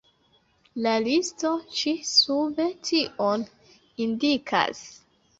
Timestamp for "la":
0.85-0.93